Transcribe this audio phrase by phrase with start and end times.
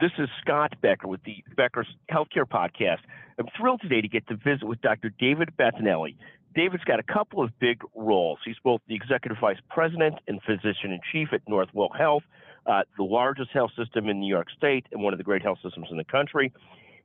[0.00, 3.00] This is Scott Becker with the Becker's Healthcare Podcast.
[3.38, 5.10] I'm thrilled today to get to visit with Dr.
[5.10, 6.16] David Battinelli.
[6.54, 8.38] David's got a couple of big roles.
[8.42, 12.22] He's both the Executive Vice President and Physician in Chief at Northwell Health,
[12.64, 15.58] uh, the largest health system in New York State and one of the great health
[15.62, 16.50] systems in the country.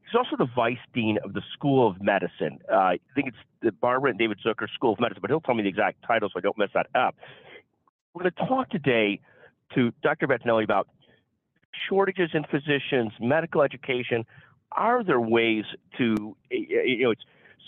[0.06, 2.60] He's also the Vice Dean of the School of Medicine.
[2.72, 5.56] Uh, I think it's the Barbara and David Zucker School of Medicine, but he'll tell
[5.56, 7.16] me the exact title so I don't mess that up.
[8.14, 9.20] We're going to talk today
[9.74, 10.28] to Dr.
[10.28, 10.88] Battinelli about
[11.90, 14.26] shortages in physicians, medical education.
[14.72, 15.66] Are there ways
[15.98, 17.24] to, you know, it's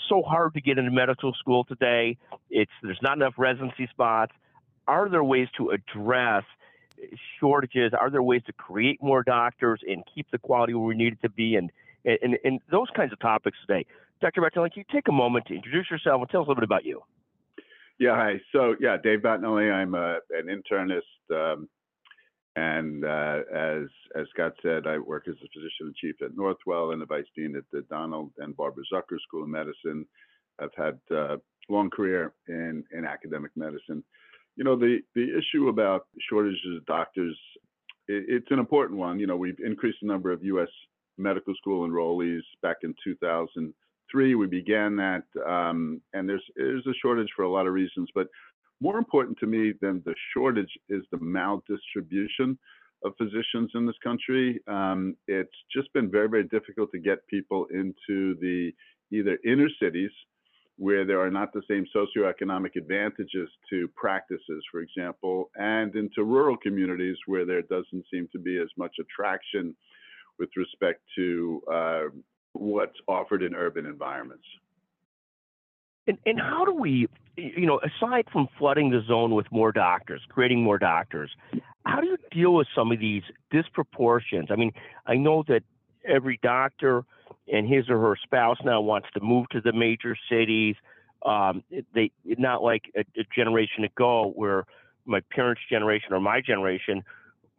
[0.09, 2.17] so hard to get into medical school today.
[2.49, 4.33] It's there's not enough residency spots.
[4.87, 6.43] Are there ways to address
[7.39, 7.91] shortages?
[7.99, 11.21] Are there ways to create more doctors and keep the quality where we need it
[11.21, 11.55] to be?
[11.55, 11.71] And
[12.05, 13.85] and, and those kinds of topics today.
[14.21, 14.41] Dr.
[14.41, 16.63] Battinelli, can you take a moment to introduce yourself and tell us a little bit
[16.63, 17.01] about you?
[17.99, 18.35] Yeah, hi.
[18.51, 19.71] So, yeah, Dave Battinelli.
[19.71, 21.01] I'm a, an internist
[21.31, 21.67] um,
[22.57, 23.83] and uh, as
[24.15, 27.27] as Scott said, I work as a physician in chief at Northwell and the vice
[27.35, 30.07] dean at the Donald and Barbara Zucker School of Medicine.
[30.59, 31.37] I've had a uh,
[31.69, 34.03] long career in in academic medicine.
[34.55, 37.37] You know, the the issue about shortages of doctors,
[38.07, 39.19] it, it's an important one.
[39.19, 40.69] You know, we've increased the number of U.S.
[41.19, 44.33] medical school enrollees back in 2003.
[44.33, 48.29] We began that, um, and there's there's a shortage for a lot of reasons, but
[48.79, 52.57] more important to me than the shortage is the maldistribution
[53.03, 54.59] of physicians in this country.
[54.67, 58.71] Um, it's just been very, very difficult to get people into the
[59.11, 60.11] either inner cities
[60.77, 66.55] where there are not the same socioeconomic advantages to practices, for example, and into rural
[66.55, 69.75] communities where there doesn't seem to be as much attraction
[70.37, 72.01] with respect to uh,
[72.53, 74.45] what's offered in urban environments.
[76.05, 77.07] And, and how do we,
[77.37, 81.31] you know, aside from flooding the zone with more doctors, creating more doctors,
[81.85, 84.47] how do you deal with some of these disproportions?
[84.49, 84.73] I mean,
[85.05, 85.61] I know that
[86.05, 87.03] every doctor
[87.51, 90.75] and his or her spouse now wants to move to the major cities.
[91.25, 94.65] Um, they not like a, a generation ago where
[95.05, 97.03] my parents' generation or my generation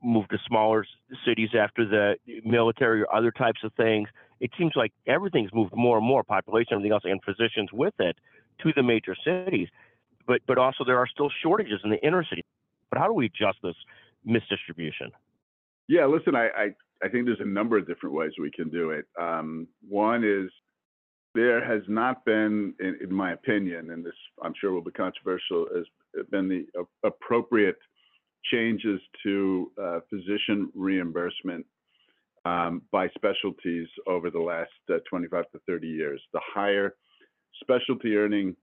[0.03, 0.85] moved to smaller
[1.25, 4.09] cities after the military or other types of things.
[4.41, 8.17] It seems like everything's moved more and more, population, everything else, and physicians with it
[8.63, 9.69] to the major cities.
[10.27, 12.45] But but also there are still shortages in the inner city.
[12.91, 13.77] But how do we adjust this
[14.27, 15.11] misdistribution?
[15.89, 16.65] Yeah, listen, I, I,
[17.03, 19.07] I think there's a number of different ways we can do it.
[19.19, 20.51] Um, one is
[21.35, 25.67] there has not been, in, in, my opinion, and this I'm sure will be controversial,
[25.75, 25.87] has
[26.31, 26.67] been the
[27.05, 27.79] appropriate
[28.53, 31.65] changes to uh, physician reimbursement
[32.45, 36.21] um, by specialties over the last uh, 25 to 30 years.
[36.33, 36.95] The higher
[37.69, 38.57] specialty earning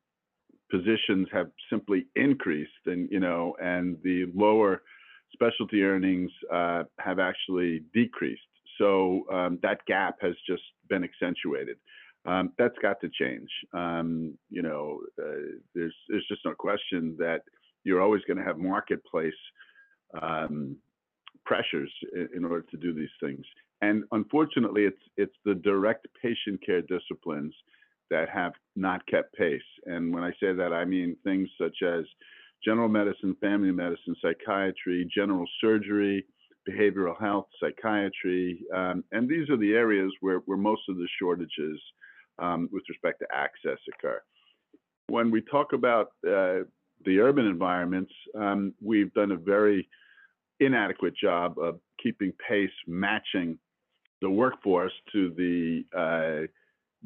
[0.71, 4.81] positions have simply increased and you know and the lower
[5.31, 8.41] specialty earnings uh, have actually decreased.
[8.77, 11.77] So um, that gap has just been accentuated.
[12.25, 13.49] Um, that's got to change.
[13.73, 17.41] Um, you know uh, there's there's just no question that
[17.83, 19.33] you're always going to have marketplace
[20.19, 20.77] um,
[21.45, 23.45] pressures in, in order to do these things.
[23.81, 27.53] And unfortunately it's it's the direct patient care disciplines
[28.09, 29.61] that have not kept pace.
[29.85, 32.05] And when I say that, I mean things such as
[32.63, 36.25] general medicine, family medicine, psychiatry, general surgery,
[36.67, 38.59] behavioral health, psychiatry.
[38.73, 41.79] Um, and these are the areas where, where most of the shortages
[42.39, 44.21] um, with respect to access occur.
[45.07, 46.65] When we talk about uh,
[47.05, 49.87] the urban environments, um, we've done a very
[50.59, 53.59] inadequate job of keeping pace, matching
[54.21, 56.47] the workforce to the uh,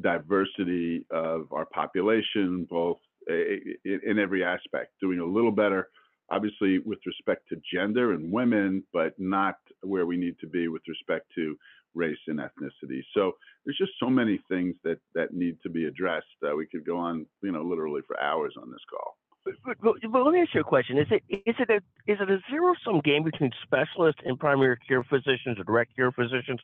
[0.02, 5.90] diversity of our population, both in every aspect, doing a little better,
[6.32, 10.82] obviously, with respect to gender and women, but not where we need to be with
[10.88, 11.56] respect to
[11.96, 13.02] race and ethnicity.
[13.14, 13.34] So
[13.66, 16.28] there's just so many things that that need to be addressed.
[16.44, 19.18] Uh, we could go on, you know, literally for hours on this call.
[19.46, 21.78] But, but, but, let me ask you a question: Is it is it a
[22.12, 26.12] is it a zero sum game between specialists and primary care physicians or direct care
[26.12, 26.60] physicians,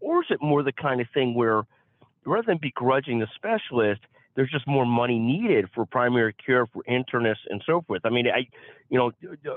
[0.00, 1.64] or is it more the kind of thing where
[2.26, 4.00] rather than begrudging the specialist,
[4.34, 8.02] there's just more money needed for primary care for internists and so forth.
[8.04, 8.46] I mean, I,
[8.90, 9.12] you know,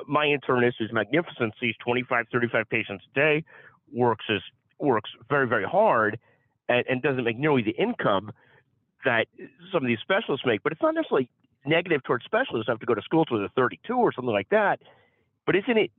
[0.08, 3.44] my internist is magnificent, sees 25, 35 patients a day,
[3.92, 4.40] works as
[4.80, 6.18] works very, very hard,
[6.70, 8.32] and, and doesn't make nearly the income
[9.04, 9.26] that
[9.72, 10.64] some of these specialists make.
[10.64, 11.30] But it's not necessarily
[11.66, 14.50] negative towards specialists I have to go to school till they're 32 or something like
[14.50, 14.80] that.
[15.46, 15.92] But isn't it?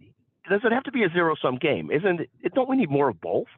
[0.48, 1.90] Does it have to be a zero sum game?
[1.90, 2.54] Isn't it?
[2.54, 3.48] Don't we need more of both?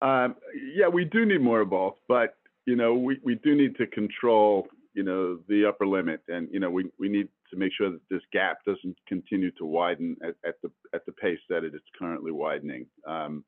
[0.00, 0.36] Um,
[0.74, 2.34] yeah, we do need more of both, but
[2.66, 6.60] you know, we, we do need to control, you know, the upper limit, and you
[6.60, 10.36] know, we, we need to make sure that this gap doesn't continue to widen at,
[10.46, 12.86] at the at the pace that it is currently widening.
[13.06, 13.44] Um,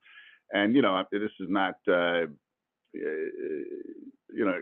[0.52, 1.76] And you know, this is not.
[1.86, 2.26] Uh,
[2.92, 4.58] you know,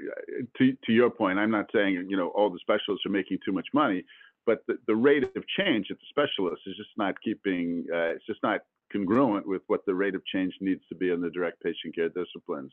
[0.58, 3.52] to to your point, I'm not saying you know all the specialists are making too
[3.52, 4.05] much money,
[4.44, 7.87] but the, the rate of change at the specialists is just not keeping.
[7.93, 8.61] Uh, it's just not
[8.93, 12.08] congruent with what the rate of change needs to be in the direct patient care
[12.08, 12.73] disciplines.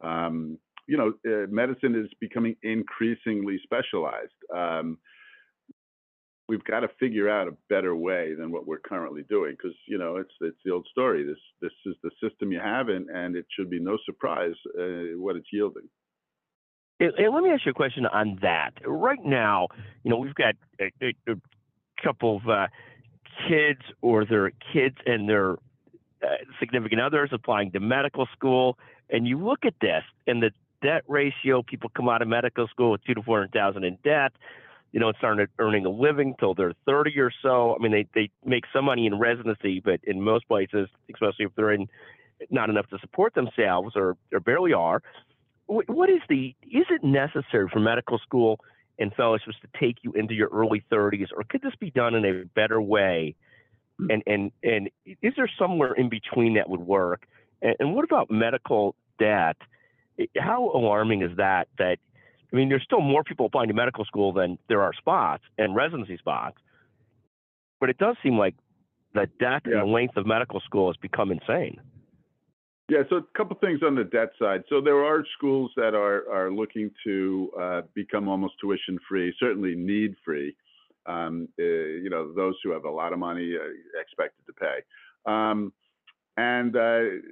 [0.00, 4.32] Um, you know, uh, medicine is becoming increasingly specialized.
[4.54, 4.98] Um,
[6.48, 9.98] we've got to figure out a better way than what we're currently doing because you
[9.98, 11.24] know it's it's the old story.
[11.24, 15.16] This this is the system you have, and and it should be no surprise uh,
[15.16, 15.88] what it's yielding.
[17.00, 18.72] And let me ask you a question on that.
[18.84, 19.68] Right now,
[20.02, 21.34] you know, we've got a, a,
[22.02, 22.66] couple of uh,
[23.48, 25.52] kids or their kids and their
[26.22, 26.26] uh,
[26.60, 28.78] significant others applying to medical school,
[29.10, 30.50] and you look at this and the
[30.82, 31.62] debt ratio.
[31.62, 34.32] People come out of medical school with two to four hundred thousand in debt.
[34.92, 37.76] You know, started earning a living till they're thirty or so.
[37.78, 41.54] I mean, they they make some money in residency, but in most places, especially if
[41.56, 41.88] they're in
[42.50, 45.02] not enough to support themselves or, or barely are,
[45.66, 48.60] what is the is it necessary for medical school
[48.98, 52.24] and fellowships to take you into your early 30s or could this be done in
[52.24, 53.34] a better way?
[53.98, 54.10] Hmm.
[54.10, 54.90] and and and
[55.22, 57.26] is there somewhere in between that would work?
[57.62, 59.56] And, and what about medical debt?
[60.36, 61.98] How alarming is that that
[62.52, 65.74] i mean there's still more people applying to medical school than there are spots and
[65.74, 66.56] residency spots.
[67.80, 68.54] But it does seem like
[69.14, 69.78] the debt yeah.
[69.78, 71.80] and the length of medical school has become insane
[72.88, 74.64] yeah, so a couple things on the debt side.
[74.68, 79.74] So there are schools that are are looking to uh, become almost tuition free, certainly
[79.74, 80.56] need free.
[81.06, 84.78] Um, uh, you know, those who have a lot of money uh, expected to pay.
[85.30, 85.72] Um,
[86.38, 87.28] and uh,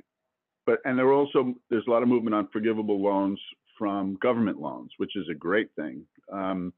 [0.67, 3.41] but and there are also there's a lot of movement on forgivable loans
[3.79, 6.03] from government loans, which is a great thing.
[6.31, 6.73] Um,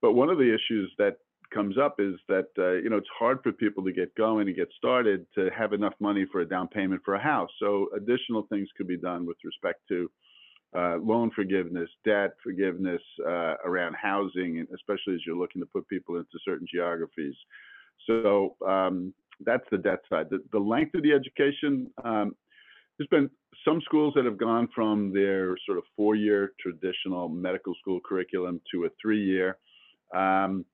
[0.00, 1.18] but one of the issues that
[1.50, 4.56] comes up is that uh, you know it's hard for people to get going and
[4.56, 7.50] get started to have enough money for a down payment for a house.
[7.58, 10.10] So additional things could be done with respect to
[10.76, 16.16] uh, loan forgiveness, debt forgiveness uh, around housing, especially as you're looking to put people
[16.16, 17.34] into certain geographies.
[18.06, 19.14] So um,
[19.44, 20.26] that's the debt side.
[20.30, 21.90] The, the, length of the education.
[22.04, 22.36] Um,
[22.98, 23.30] there's been
[23.64, 28.84] some schools that have gone from their sort of four-year traditional medical school curriculum to
[28.84, 29.56] a three-year.
[30.14, 30.64] Um,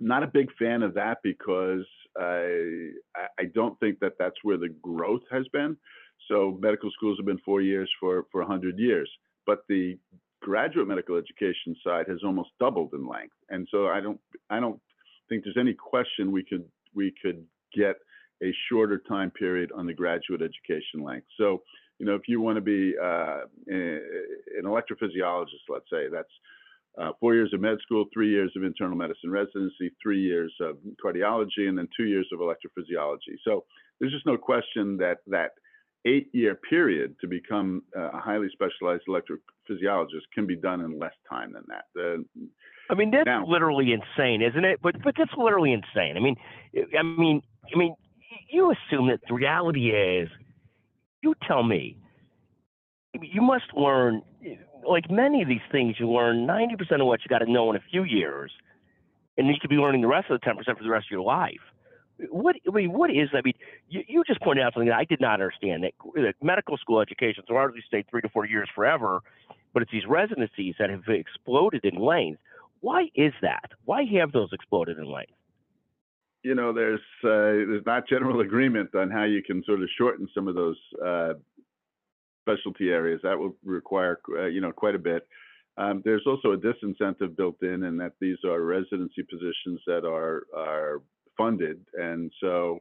[0.00, 1.86] not a big fan of that because
[2.18, 2.90] I,
[3.38, 5.76] I don't think that that's where the growth has been.
[6.28, 9.10] So medical schools have been four years for, for 100 years,
[9.46, 9.98] but the
[10.40, 13.34] graduate medical education side has almost doubled in length.
[13.50, 14.80] And so I don't, I don't
[15.28, 17.44] think there's any question we could, we could
[17.74, 17.96] get
[18.42, 21.26] a shorter time period on the graduate education length.
[21.36, 21.62] So,
[21.98, 26.30] you know, if you want to be uh, an electrophysiologist, let's say, that's
[27.00, 30.76] uh, four years of med school, three years of internal medicine residency, three years of
[31.04, 33.36] cardiology, and then two years of electrophysiology.
[33.44, 33.64] So
[33.98, 35.52] there's just no question that that
[36.06, 41.64] eight-year period to become a highly specialized electrophysiologist can be done in less time than
[41.68, 41.84] that.
[42.00, 42.18] Uh,
[42.90, 44.80] I mean, that's now, literally insane, isn't it?
[44.82, 46.16] But but that's literally insane.
[46.16, 46.36] I mean,
[46.98, 47.42] I mean,
[47.74, 47.94] I mean,
[48.50, 50.28] you assume that the reality is,
[51.22, 51.98] you tell me,
[53.20, 54.22] you must learn
[54.86, 57.76] like many of these things, you learn 90% of what you got to know in
[57.76, 58.50] a few years,
[59.36, 61.22] and you could be learning the rest of the 10% for the rest of your
[61.22, 61.60] life.
[62.30, 63.28] What I mean, what is?
[63.32, 63.54] I mean,
[63.88, 65.84] you, you just pointed out something that I did not understand.
[65.84, 69.20] That, that medical school education so largely stayed three to four years forever,
[69.72, 72.40] but it's these residencies that have exploded in length.
[72.80, 73.70] Why is that?
[73.84, 75.32] Why have those exploded in length?
[76.42, 80.28] You know, there's uh, there's not general agreement on how you can sort of shorten
[80.34, 81.34] some of those uh,
[82.48, 83.20] specialty areas.
[83.22, 85.26] That will require, uh, you know, quite a bit.
[85.76, 90.44] Um, there's also a disincentive built in, in that these are residency positions that are
[90.56, 91.02] are
[91.36, 92.80] funded, and so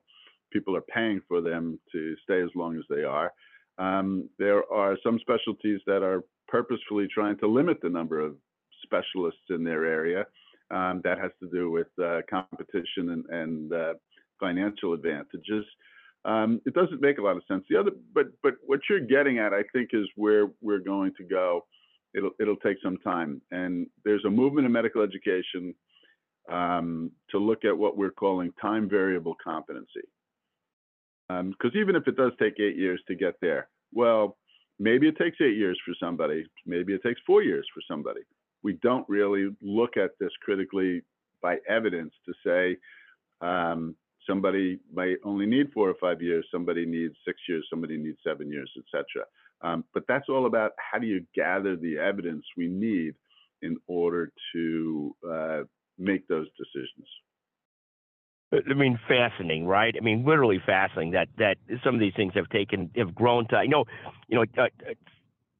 [0.51, 3.31] people are paying for them to stay as long as they are.
[3.77, 8.35] Um, there are some specialties that are purposefully trying to limit the number of
[8.83, 10.25] specialists in their area.
[10.71, 13.93] Um, that has to do with uh, competition and, and uh,
[14.39, 15.65] financial advantages.
[16.27, 17.63] Um, it doesn't make a lot of sense.
[17.69, 21.23] The other, but but what you're getting at, I think, is where we're going to
[21.23, 21.65] go.
[22.13, 25.73] It'll it'll take some time, and there's a movement in medical education
[26.51, 30.07] um, to look at what we're calling time variable competency.
[31.29, 34.37] Because um, even if it does take eight years to get there, well,
[34.79, 38.21] maybe it takes eight years for somebody, maybe it takes four years for somebody.
[38.63, 41.03] We don't really look at this critically
[41.41, 42.77] by evidence to say
[43.45, 43.95] um,
[44.27, 48.51] somebody might only need four or five years, somebody needs six years, somebody needs seven
[48.51, 49.25] years, etc.
[49.61, 53.15] Um, but that's all about how do you gather the evidence we need
[53.61, 55.59] in order to uh,
[55.97, 57.07] make those decisions.
[58.53, 59.93] I mean, fascinating, right?
[59.99, 63.61] I mean, literally fascinating that that some of these things have taken have grown to.
[63.61, 63.85] You know,
[64.29, 64.67] you know, uh,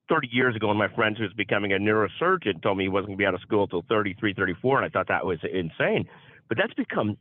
[0.10, 3.08] 30 years ago, when my friend who was becoming a neurosurgeon told me he wasn't
[3.08, 6.08] going to be out of school until 33, 34, and I thought that was insane.
[6.48, 7.18] But that's become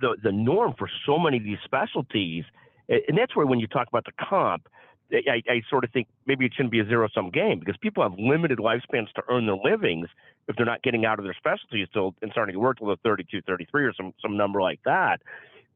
[0.00, 2.44] the the norm for so many of these specialties,
[2.88, 4.68] and that's where when you talk about the comp,
[5.12, 8.02] I, I sort of think maybe it shouldn't be a zero sum game because people
[8.02, 10.08] have limited lifespans to earn their livings
[10.48, 12.96] if they're not getting out of their specialties till and starting to work till they're
[13.04, 15.18] 32, 33 or some some number like that.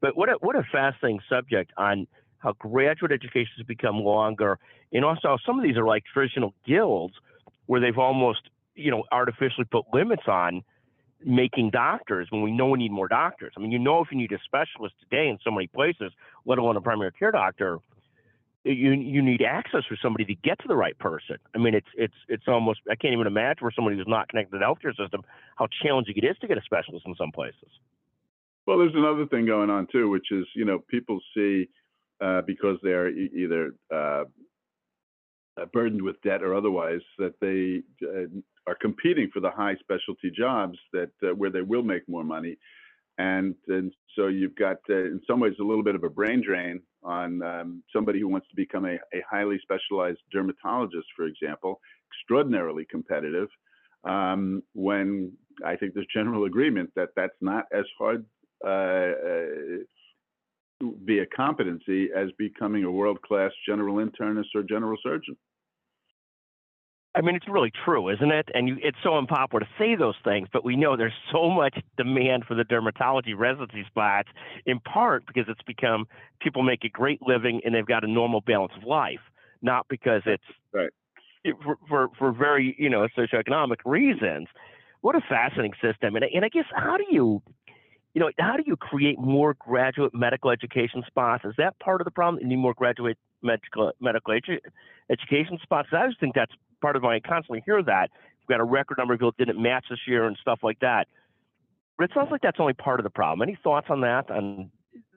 [0.01, 2.07] But what a, what a fascinating subject on
[2.39, 4.57] how graduate education has become longer,
[4.91, 7.13] and also some of these are like traditional guilds
[7.67, 10.61] where they've almost you know artificially put limits on
[11.25, 13.53] making doctors when we know we need more doctors.
[13.57, 16.11] I mean, you know, if you need a specialist today in so many places,
[16.45, 17.79] let alone a primary care doctor,
[18.63, 21.37] you you need access for somebody to get to the right person.
[21.55, 24.51] I mean, it's it's it's almost I can't even imagine for somebody who's not connected
[24.51, 25.23] to the healthcare system
[25.55, 27.69] how challenging it is to get a specialist in some places.
[28.67, 31.69] Well, there's another thing going on too, which is you know people see
[32.21, 34.25] uh, because they're e- either uh,
[35.73, 38.27] burdened with debt or otherwise that they uh,
[38.67, 42.57] are competing for the high specialty jobs that uh, where they will make more money,
[43.17, 46.41] and and so you've got uh, in some ways a little bit of a brain
[46.45, 51.79] drain on um, somebody who wants to become a, a, highly specialized dermatologist, for example,
[52.13, 53.47] extraordinarily competitive.
[54.03, 55.33] Um, when
[55.65, 58.25] I think there's general agreement that that's not as hard
[61.05, 65.37] be a competency as becoming a world-class general internist or general surgeon.
[67.13, 68.47] I mean, it's really true, isn't it?
[68.53, 71.77] And you, it's so unpopular to say those things, but we know there's so much
[71.97, 74.29] demand for the dermatology residency spots,
[74.65, 76.05] in part because it's become
[76.41, 79.19] people make a great living and they've got a normal balance of life,
[79.61, 80.89] not because it's right.
[81.63, 84.47] for, for, for very you know socioeconomic reasons.
[85.01, 87.41] What a fascinating system, and and I guess how do you
[88.13, 91.45] you know, how do you create more graduate medical education spots?
[91.45, 92.41] Is that part of the problem?
[92.41, 94.59] You need more graduate medical medical edu-
[95.09, 95.89] education spots.
[95.91, 96.51] I just think that's
[96.81, 98.09] part of why I constantly hear that.
[98.41, 101.07] We've got a record number of people didn't match this year and stuff like that.
[101.97, 103.47] But it sounds like that's only part of the problem.
[103.47, 104.29] Any thoughts on that?
[104.29, 104.71] On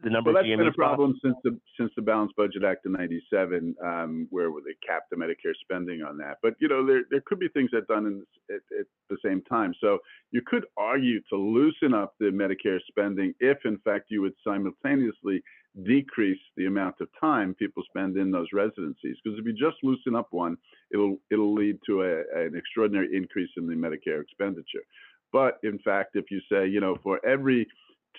[0.05, 1.21] the number well, of that's been a problem spots?
[1.23, 5.55] since the since the Balanced Budget Act of '97, um, where they capped the Medicare
[5.63, 6.39] spending on that.
[6.43, 9.43] But you know, there there could be things that done in, at, at the same
[9.43, 9.75] time.
[9.81, 9.99] So
[10.31, 15.43] you could argue to loosen up the Medicare spending if, in fact, you would simultaneously
[15.85, 19.17] decrease the amount of time people spend in those residencies.
[19.25, 20.57] Because if you just loosen up one,
[20.93, 24.85] it'll it'll lead to a, an extraordinary increase in the Medicare expenditure.
[25.33, 27.67] But in fact, if you say, you know, for every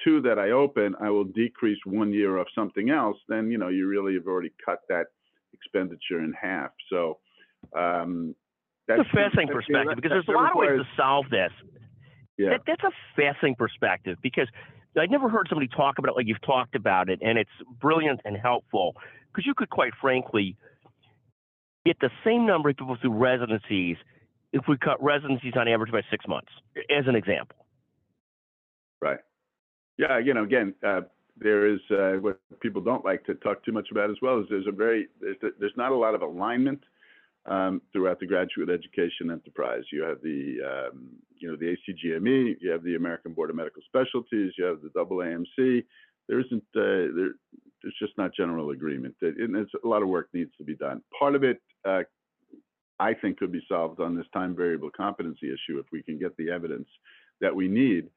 [0.03, 3.69] two that I open, I will decrease one year of something else, then you know
[3.69, 5.07] you really have already cut that
[5.53, 6.71] expenditure in half.
[6.89, 7.19] So
[7.77, 8.35] um,
[8.87, 11.51] that's a fascinating perspective because there's a lot of ways to solve this.
[12.37, 12.49] Yeah.
[12.49, 14.47] That, that's a fascinating perspective because
[14.97, 17.49] I never heard somebody talk about it like you've talked about it, and it's
[17.81, 18.95] brilliant and helpful
[19.31, 20.55] because you could quite frankly
[21.85, 23.97] get the same number of people through residencies
[24.53, 26.51] if we cut residencies on average by six months,
[26.89, 27.57] as an example.
[29.01, 29.19] Right.
[29.97, 30.19] Yeah.
[30.19, 31.01] You know, again, uh,
[31.37, 34.45] there is uh, what people don't like to talk too much about as well is
[34.49, 36.81] there's a very there's, there's not a lot of alignment
[37.45, 39.83] um, throughout the graduate education enterprise.
[39.91, 43.81] You have the um, you know the ACGME, you have the American Board of Medical
[43.85, 45.83] Specialties, you have the double AMC.
[46.27, 47.31] There isn't uh, there,
[47.83, 49.15] there's just not general agreement.
[49.21, 51.01] And a lot of work needs to be done.
[51.17, 52.01] Part of it, uh,
[52.99, 56.35] I think, could be solved on this time variable competency issue if we can get
[56.37, 56.87] the evidence
[57.41, 58.09] that we need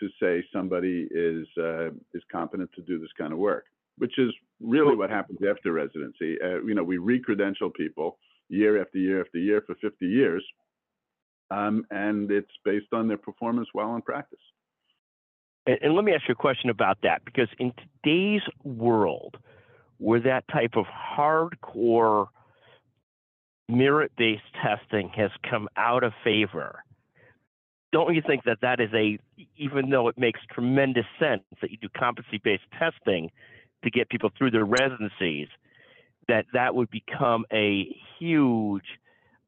[0.00, 3.64] to say somebody is uh, is competent to do this kind of work,
[3.98, 6.36] which is really what happens after residency.
[6.42, 8.18] Uh, you know, we recredential people
[8.48, 10.44] year after year after year for 50 years,
[11.50, 14.38] um, and it's based on their performance while in practice.
[15.66, 19.36] And, and let me ask you a question about that, because in today's world,
[19.98, 22.28] where that type of hardcore
[23.68, 26.82] merit-based testing has come out of favor,
[27.92, 29.18] don't you think that that is a,
[29.56, 33.30] even though it makes tremendous sense that you do competency-based testing
[33.84, 35.48] to get people through their residencies,
[36.28, 37.86] that that would become a
[38.18, 38.84] huge,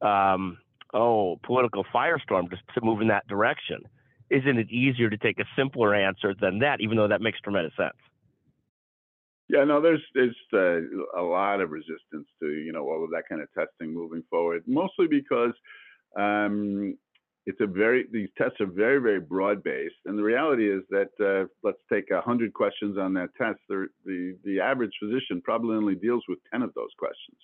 [0.01, 0.59] um,
[0.95, 3.83] oh, political firestorm just to move in that direction?
[4.31, 7.75] Isn't it easier to take a simpler answer than that, even though that makes tremendous
[7.77, 7.97] sense?
[9.49, 13.25] Yeah, no, there's there's uh, a lot of resistance to you know all of that
[13.29, 15.53] kind of testing moving forward, mostly because
[16.17, 16.97] um,
[17.47, 21.11] it's a very these tests are very very broad based and the reality is that
[21.21, 25.95] uh, let's take 100 questions on that test the, the the average physician probably only
[25.95, 27.39] deals with 10 of those questions.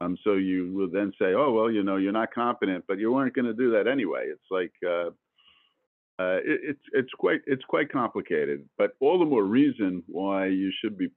[0.00, 3.12] Um, so you will then say oh well you know you're not competent but you
[3.12, 4.26] weren't going to do that anyway.
[4.26, 5.10] It's like uh,
[6.20, 10.72] uh, it, it's it's quite it's quite complicated, but all the more reason why you
[10.80, 11.08] should be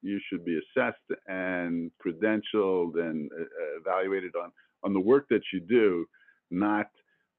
[0.00, 3.44] you should be assessed and credentialed and uh,
[3.80, 4.50] evaluated on
[4.84, 6.06] on the work that you do,
[6.50, 6.86] not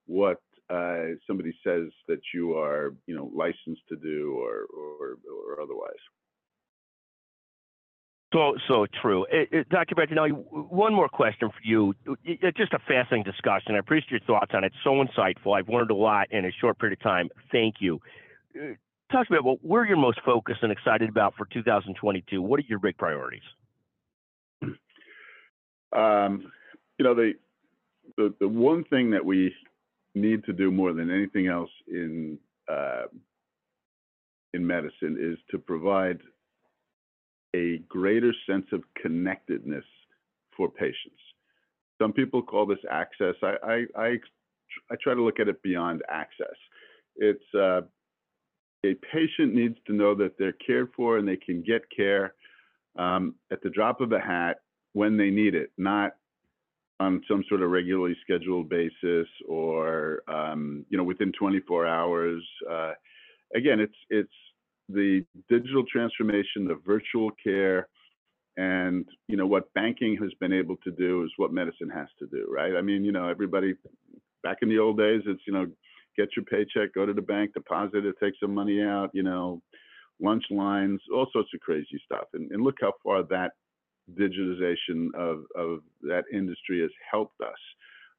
[0.06, 5.62] what uh, somebody says that you are you know licensed to do or or, or
[5.62, 5.92] otherwise.
[8.34, 9.28] So, so true.
[9.32, 9.94] It, it, Dr.
[9.94, 11.94] Battinelli, one more question for you.
[12.24, 13.76] It's just a fascinating discussion.
[13.76, 14.74] I appreciate your thoughts on it.
[14.84, 15.56] So insightful.
[15.56, 17.30] I've learned a lot in a short period of time.
[17.52, 18.02] Thank you.
[18.56, 18.74] Uh,
[19.12, 22.42] talk to me about where you're most focused and excited about for 2022.
[22.42, 23.44] What are your big priorities?
[25.96, 26.52] Um,
[26.98, 27.34] you know, the,
[28.18, 29.54] the the one thing that we
[30.16, 32.38] need to do more than anything else in
[32.72, 33.06] uh,
[34.54, 36.20] in medicine is to provide
[37.56, 39.86] a greater sense of connectedness
[40.56, 41.20] for patients.
[42.02, 43.36] Some people call this access.
[43.42, 44.08] I, I, I,
[44.92, 46.56] I try to look at it beyond access.
[47.16, 47.82] It's uh,
[48.86, 52.34] a patient needs to know that they're cared for and they can get care
[52.98, 54.58] um, at the drop of a hat
[54.94, 56.14] when they need it, not
[57.00, 62.44] on some sort of regularly scheduled basis or um, you know within 24 hours.
[62.70, 62.92] Uh,
[63.56, 64.34] again, it's it's
[64.90, 67.88] the digital transformation, the virtual care,
[68.58, 72.28] and you know what banking has been able to do is what medicine has to
[72.28, 72.76] do, right?
[72.76, 73.74] I mean, you know, everybody
[74.44, 75.68] back in the old days, it's you know,
[76.18, 79.62] get your paycheck, go to the bank, deposit it, take some money out, you know,
[80.22, 82.28] lunch lines, all sorts of crazy stuff.
[82.34, 83.54] And, and look how far that
[84.12, 87.60] digitization of, of that industry has helped us.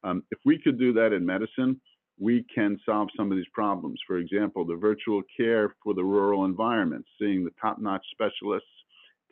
[0.03, 1.79] Um, if we could do that in medicine,
[2.19, 3.99] we can solve some of these problems.
[4.07, 8.69] For example, the virtual care for the rural environments, seeing the top-notch specialists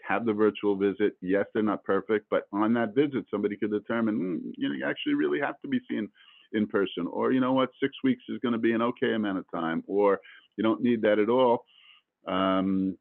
[0.08, 1.16] have the virtual visit.
[1.22, 4.86] Yes, they're not perfect, but on that visit, somebody could determine, mm, you know, you
[4.86, 6.10] actually really have to be seen
[6.52, 9.38] in person, or you know what, six weeks is going to be an okay amount
[9.38, 10.20] of time, or
[10.58, 11.66] you don't need that at all.
[12.28, 12.98] Um,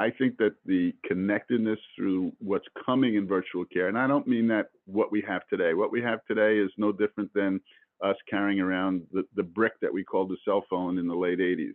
[0.00, 4.48] I think that the connectedness through what's coming in virtual care, and I don't mean
[4.48, 5.74] that what we have today.
[5.74, 7.60] What we have today is no different than
[8.02, 11.38] us carrying around the, the brick that we called the cell phone in the late
[11.38, 11.74] 80s.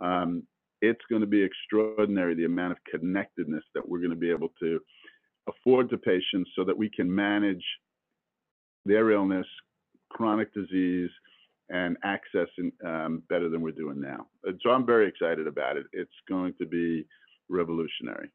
[0.00, 0.42] Um,
[0.82, 4.50] it's going to be extraordinary the amount of connectedness that we're going to be able
[4.58, 4.80] to
[5.48, 7.64] afford to patients so that we can manage
[8.84, 9.46] their illness,
[10.08, 11.10] chronic disease,
[11.68, 14.26] and access in, um, better than we're doing now.
[14.64, 15.86] So I'm very excited about it.
[15.92, 17.06] It's going to be
[17.50, 18.30] revolutionary.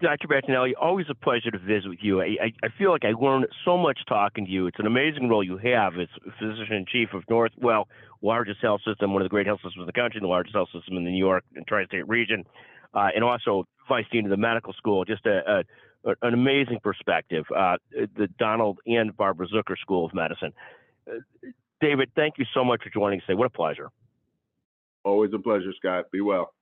[0.00, 0.28] Dr.
[0.28, 2.22] Battinelli, always a pleasure to visit with you.
[2.22, 4.66] I, I, feel like I learned so much talking to you.
[4.66, 7.84] It's an amazing role you have as physician in chief of Northwell,
[8.22, 10.68] largest health system, one of the great health systems in the country, the largest health
[10.72, 12.44] system in the New York and tri-state region,
[12.94, 15.04] uh, and also vice dean of the medical school.
[15.04, 15.64] Just a, a
[16.22, 17.44] an amazing perspective.
[17.54, 20.52] Uh, the Donald and Barbara Zucker School of Medicine.
[21.10, 21.18] Uh,
[21.80, 23.36] David, thank you so much for joining us today.
[23.36, 23.90] What a pleasure.
[25.04, 26.06] Always a pleasure, Scott.
[26.12, 26.52] Be well.